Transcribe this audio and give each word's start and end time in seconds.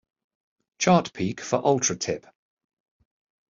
Chart 0.79 1.13
peak 1.13 1.41
for 1.41 1.61
Ultratip. 1.61 2.25